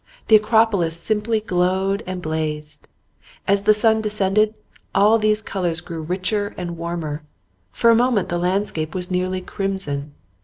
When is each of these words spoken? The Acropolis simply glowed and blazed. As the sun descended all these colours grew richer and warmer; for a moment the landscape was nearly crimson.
The 0.29 0.35
Acropolis 0.35 0.99
simply 0.99 1.39
glowed 1.41 2.01
and 2.07 2.23
blazed. 2.23 2.87
As 3.47 3.61
the 3.61 3.71
sun 3.75 4.01
descended 4.01 4.55
all 4.95 5.19
these 5.19 5.43
colours 5.43 5.79
grew 5.79 6.01
richer 6.01 6.55
and 6.57 6.75
warmer; 6.75 7.21
for 7.71 7.91
a 7.91 7.95
moment 7.95 8.29
the 8.29 8.39
landscape 8.39 8.95
was 8.95 9.11
nearly 9.11 9.41
crimson. 9.41 10.15